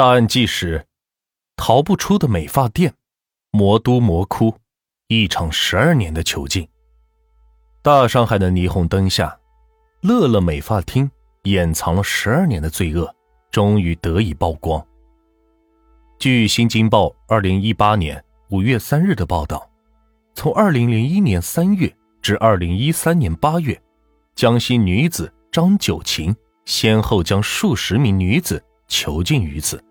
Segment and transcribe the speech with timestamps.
[0.00, 0.86] 大案纪实：
[1.56, 2.94] 逃不出的美发店，
[3.50, 4.54] 魔都魔窟，
[5.08, 6.66] 一场十二年的囚禁。
[7.82, 9.38] 大上海的霓虹灯下，
[10.00, 11.10] 乐乐美发厅
[11.42, 13.14] 掩藏了十二年的罪恶，
[13.50, 14.82] 终于得以曝光。
[16.18, 19.70] 据《新京报》二零一八年五月三日的报道，
[20.32, 23.78] 从二零零一年三月至二零一三年八月，
[24.34, 26.34] 江西女子张九琴。
[26.64, 29.82] 先后将数十名女子囚禁于此，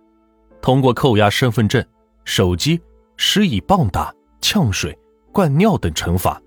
[0.61, 1.83] 通过扣押身份证、
[2.25, 2.79] 手机，
[3.17, 4.97] 施以棒打、呛水、
[5.31, 6.41] 灌尿等惩罚，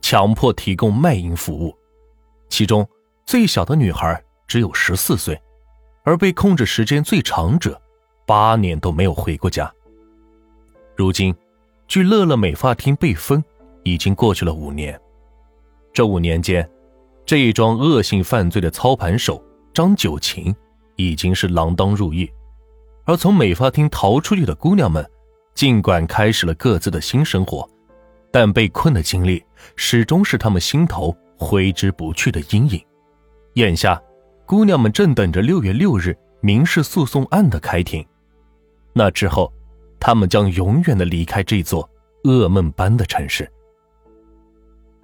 [0.00, 1.76] 强迫提供卖淫服务。
[2.48, 2.86] 其中
[3.26, 5.40] 最小的女孩只有十四岁，
[6.02, 7.80] 而被控制时间最长者，
[8.26, 9.70] 八年都没有回过家。
[10.96, 11.34] 如今，
[11.86, 13.42] 距乐乐美发厅被封
[13.84, 14.98] 已经过去了五年，
[15.92, 16.68] 这五年间，
[17.26, 19.42] 这一桩恶性犯罪的操盘手。
[19.74, 20.52] 张九琴
[20.96, 22.28] 已经是锒铛入狱，
[23.08, 25.02] 而从美发厅逃出去的姑娘们，
[25.54, 27.66] 尽管开始了各自的新生活，
[28.30, 29.42] 但被困的经历
[29.76, 32.78] 始终是他们心头挥之不去的阴影。
[33.54, 33.98] 眼下，
[34.44, 38.06] 姑娘们正等着六月六日民事诉讼案的开庭，
[38.92, 39.50] 那之后，
[39.98, 41.88] 他们将永远的离开这座
[42.24, 43.50] 噩梦般的城市。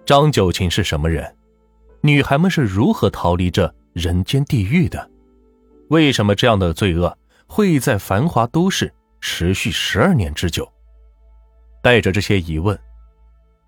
[0.05, 1.35] 张九琴是什么人？
[2.03, 3.75] 女孩们是如何逃离这？
[3.95, 5.11] 人间地狱的，
[5.89, 7.17] 为什么这样的罪恶
[7.47, 10.71] 会在繁华都市持续十二年之久？
[11.83, 12.79] 带着这些疑问，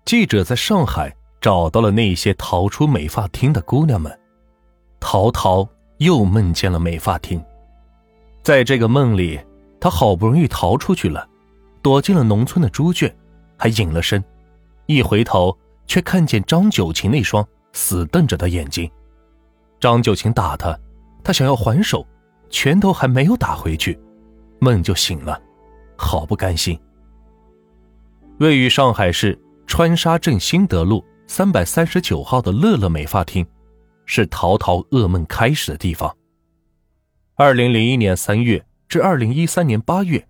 [0.05, 4.19] 记者在上海找到了那些逃出美发厅的姑娘们。
[4.99, 7.43] 陶陶又梦见了美发厅，
[8.41, 9.39] 在这个梦里，
[9.79, 11.27] 她好不容易逃出去了，
[11.81, 13.15] 躲进了农村的猪圈，
[13.57, 14.23] 还隐了身。
[14.87, 18.89] 一回头，却看见张九琴那双死瞪着的眼睛。
[19.79, 20.77] 张九琴打他，
[21.23, 22.05] 他想要还手，
[22.49, 23.99] 拳头还没有打回去，
[24.59, 25.41] 梦就醒了，
[25.97, 26.79] 好不甘心。
[28.39, 33.45] 位于上海市川沙镇新德路三百三十九号的乐乐美发厅，
[34.05, 36.15] 是陶陶噩梦开始的地方。
[37.35, 40.27] 二零零一年三月至二零一三年八月，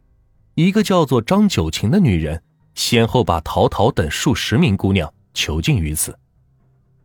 [0.55, 2.41] 一个叫做张九琴的女人，
[2.75, 6.17] 先后把陶陶等数十名姑娘囚禁于此。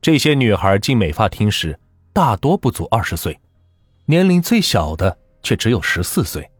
[0.00, 1.78] 这些女孩进美发厅时，
[2.12, 3.38] 大多不足二十岁，
[4.06, 6.50] 年龄最小的却只有十四岁。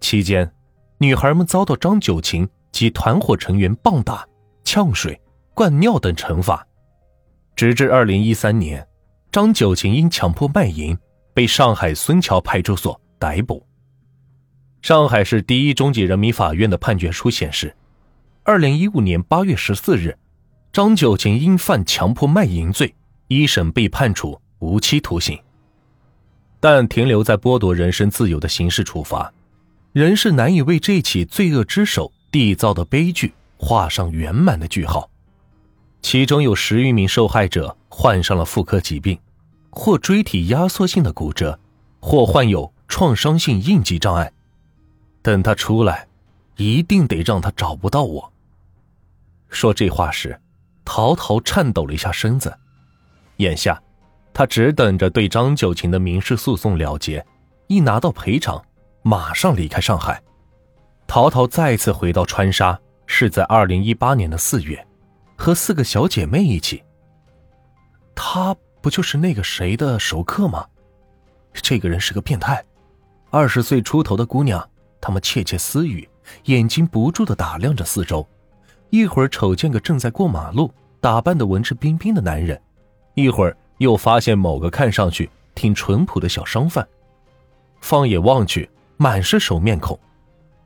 [0.00, 0.50] 期间，
[0.98, 4.26] 女孩们遭到张九琴及团伙成员棒打、
[4.64, 5.20] 呛水、
[5.54, 6.66] 灌尿等惩罚，
[7.54, 8.86] 直至二零一三年，
[9.30, 10.96] 张九琴因强迫卖淫
[11.32, 13.64] 被上海孙桥派出所逮捕。
[14.82, 17.74] 上海市第一中级人民法院的判决书显示，
[18.42, 20.18] 二零一五年八月十四日，
[20.72, 22.94] 张九琴因犯强迫卖淫罪，
[23.28, 24.40] 一审被判处。
[24.60, 25.38] 无期徒刑，
[26.64, 29.30] 但停留在剥夺人身自由的刑事处罚，
[29.92, 35.10] 仍是难以为这起罪恶之手缔造的悲剧画上圆满的句号。
[36.00, 39.18] 其中有十余名受害者患上了妇科疾病，
[39.68, 41.60] 或椎体压缩性的骨折，
[42.00, 44.32] 或患有创伤性应激障碍。
[45.20, 46.08] 等他出来，
[46.56, 48.32] 一定得让他找不到我。
[49.50, 50.40] 说这话时，
[50.82, 52.56] 陶陶颤抖了一下身子，
[53.36, 53.82] 眼下。
[54.34, 57.24] 他只等着对张九琴的民事诉讼了结，
[57.68, 58.60] 一拿到赔偿，
[59.02, 60.20] 马上离开上海。
[61.06, 64.84] 陶陶再次回到川沙，是在二零一八年的四月，
[65.36, 66.82] 和四个小姐妹一起。
[68.12, 70.66] 他不就是那个谁的熟客吗？
[71.52, 72.62] 这个人是个变态。
[73.30, 74.68] 二十岁出头的姑娘，
[75.00, 76.08] 他们窃窃私语，
[76.46, 78.26] 眼睛不住的打量着四周，
[78.90, 82.60] 一会儿瞅见个正在过马路、打扮的文质彬彬的男人，
[83.14, 83.56] 一会儿。
[83.78, 86.86] 又发现某个看上去挺淳朴的小商贩，
[87.80, 89.98] 放眼望去，满是熟面孔。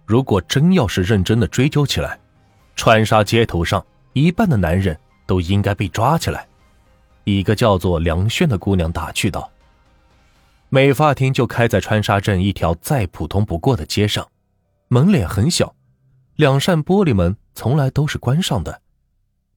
[0.04, 2.18] 如果真要是认真的追究起来，
[2.76, 6.46] 川沙街头上一半的男人都应该被抓起来。
[7.24, 9.50] 一个叫做梁轩的姑娘打趣道
[10.70, 14.26] ：“美发厅就开在川沙镇一条再普通不过的街上，
[14.88, 15.74] 门脸很小，
[16.36, 18.80] 两扇玻璃门从来都是关上的，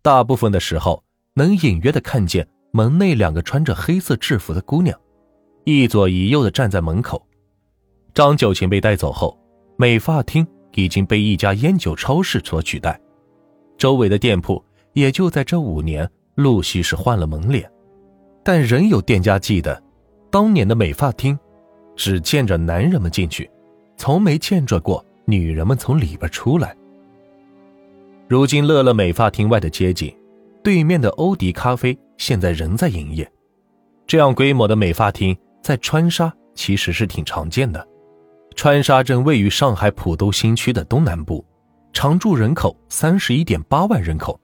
[0.02, 1.04] 大部分的时候
[1.36, 4.98] 能隐约的看见。”门内两个穿着黑色制服的姑娘，
[5.66, 7.22] 一左一右的站在门口。
[8.14, 9.38] 张九琴被带走后，
[9.76, 13.00] 美发厅已经被一家烟酒超市所取代，
[13.78, 14.64] 周围的店铺
[14.94, 17.70] 也就在这五年陆续是换了门脸，
[18.42, 19.82] 但仍有店家记得，
[20.30, 21.38] 当年的美发厅
[21.98, 23.50] 只见着男人们进去，
[23.98, 26.74] 从没见着过女人们从里边出来。
[28.30, 30.16] 如今乐乐美发厅外的街景，
[30.64, 31.98] 对面的欧迪咖啡。
[32.22, 33.28] 现在仍在营业，
[34.06, 37.84] 这样规模的美发厅在川沙其实是挺常见的。
[38.56, 41.44] 川沙镇位于上海浦东新区的东南部，
[41.92, 44.40] 常住人口三十一点八万人口，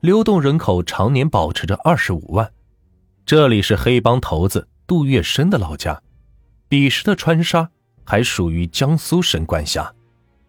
[0.00, 2.52] 流动人口常年保持着二十五万。
[3.24, 5.98] 这里是黑帮头子杜月笙的老家。
[6.68, 7.70] 彼时的川沙
[8.04, 9.90] 还属于江苏省管辖，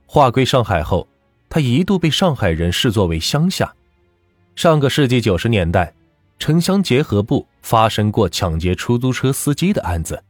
[0.05, 1.07] 划归上海后，
[1.47, 3.73] 他一度被上海人视作为乡下。
[4.57, 5.93] 上个世纪九十年代，
[6.37, 10.23] 城乡结合部发生过抢劫出租车司机的案子。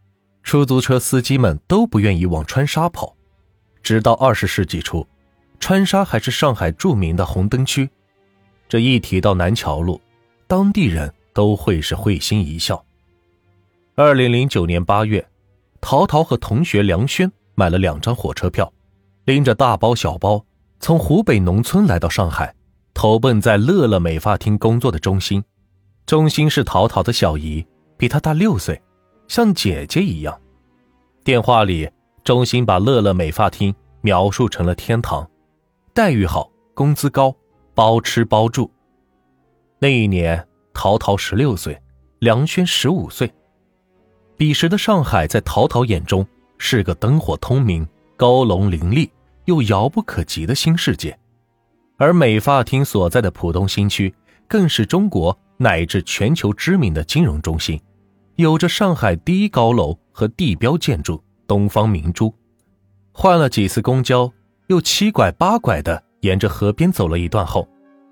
[0.43, 3.15] 出租车司机们都不愿意往川沙跑，
[3.81, 5.07] 直到二十世纪初，
[5.59, 7.89] 川沙还是上海著名的红灯区。
[8.69, 9.99] 这一提到南桥路，
[10.45, 12.85] 当地人都会是会心一笑。
[13.95, 15.27] 二零零九年八月，
[15.81, 18.71] 陶陶和同学梁轩买了两张火车票，
[19.25, 20.45] 拎着大包小包，
[20.79, 22.53] 从湖北农村来到上海，
[22.93, 25.43] 投奔在乐乐美发厅工作的钟心。
[26.05, 27.65] 钟欣是陶陶的小姨，
[27.97, 28.79] 比她大六岁。
[29.27, 30.39] 像姐姐一样，
[31.23, 31.89] 电话里，
[32.23, 35.27] 钟欣把乐乐美发厅描述成了天堂，
[35.95, 37.35] 待遇好，工资高，
[37.73, 38.69] 包吃包住。
[39.79, 41.81] 那一年，陶陶十六岁，
[42.19, 43.33] 梁轩十五岁。
[44.37, 46.23] 彼时的上海，在陶陶眼中
[46.59, 49.11] 是个灯火通明、高楼林立
[49.45, 51.17] 又遥不可及的新世界，
[51.97, 54.13] 而美发厅所在的浦东新区，
[54.47, 57.79] 更是中国乃至全球知名的金融中心。
[58.35, 62.33] 有着上海第一高楼和地标建筑东方明珠，
[63.13, 64.31] 换了几次公交，
[64.67, 67.67] 又七拐八拐的沿着河边走了一段后，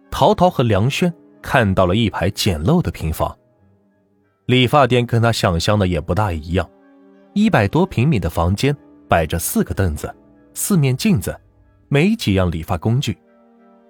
[0.09, 3.37] 陶陶和梁轩看到了一排简陋的平房。
[4.45, 6.69] 理发店跟他想象的也不大一样，
[7.33, 8.75] 一百多平米的房间
[9.09, 10.13] 摆着四个凳子，
[10.53, 11.37] 四面镜子，
[11.89, 13.17] 没几样理发工具。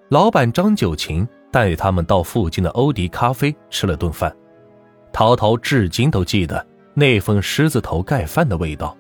[0.10, 4.36] 老板张九琴带他们到附近的欧迪咖啡吃了顿饭。
[5.12, 6.66] 陶陶至今都记得
[6.96, 8.98] 那份狮子头盖饭的味道。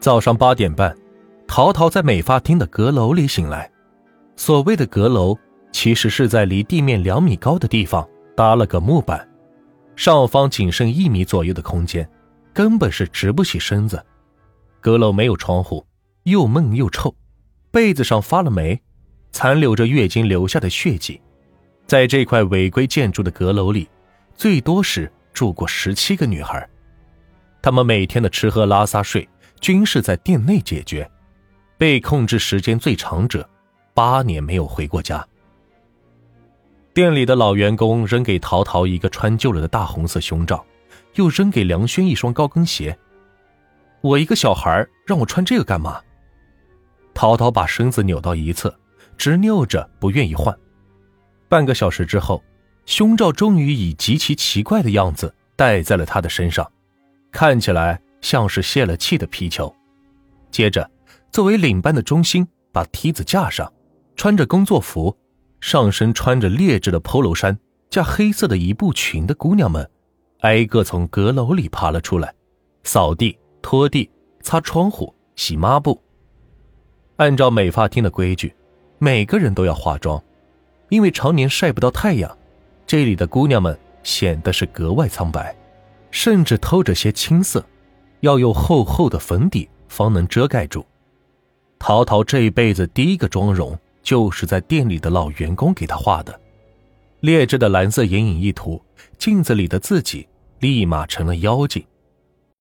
[0.00, 0.92] 早上八点半，
[1.46, 3.70] 陶陶在美发厅的阁楼里醒来。
[4.34, 5.38] 所谓的阁楼，
[5.70, 8.04] 其实是在离地面两米高的地方
[8.34, 9.28] 搭了个木板，
[9.94, 12.08] 上方仅剩一米左右的空间，
[12.52, 14.04] 根本是直不起身子。
[14.80, 15.86] 阁楼没有窗户，
[16.24, 17.14] 又闷又臭，
[17.70, 18.80] 被子上发了霉，
[19.30, 21.20] 残留着月经留下的血迹。
[21.88, 23.88] 在这块违规建筑的阁楼里。
[24.36, 26.68] 最多时住过十七个女孩，
[27.60, 31.10] 她们每天的吃喝拉撒睡均是在店内解决，
[31.76, 33.48] 被控制时间最长者
[33.94, 35.26] 八年没有回过家。
[36.94, 40.64] 店里的老员工扔给陶陶一个穿旧了的大红色胸罩，
[41.14, 42.96] 又扔给梁轩一双高跟鞋。
[44.02, 46.00] 我一个小孩让我穿这个干嘛？
[47.14, 48.72] 陶陶把身子扭到一侧，
[49.16, 50.56] 执拗着不愿意换。
[51.48, 52.42] 半个小时之后。
[52.86, 56.66] 胸罩终于以极其奇怪的样子戴在了他的身上，
[57.30, 59.70] 看起来像是泄了气的皮球。
[60.50, 60.90] 接着，
[61.30, 63.70] 作为领班的中心把梯子架上，
[64.16, 65.14] 穿着工作服，
[65.60, 67.58] 上身穿着劣质的 polo 衫
[67.90, 69.86] 加黑色的一步裙的姑娘们，
[70.40, 72.34] 挨个从阁楼里爬了出来，
[72.84, 74.08] 扫地、拖地、
[74.40, 76.02] 擦窗户、洗抹布。
[77.16, 78.56] 按照美发厅的规矩，
[78.96, 80.18] 每个人都要化妆，
[80.88, 82.36] 因为常年晒不到太阳。
[82.86, 85.54] 这里的姑娘们显得是格外苍白，
[86.10, 87.64] 甚至透着些青色，
[88.20, 90.86] 要用厚厚的粉底方能遮盖住。
[91.78, 96.40] 陶陶这一辈子第一个妆容就是在店里的老员工给她画的，
[97.20, 98.82] 劣质的蓝色眼影一涂，
[99.18, 100.26] 镜子里的自己
[100.60, 101.84] 立马成了妖精。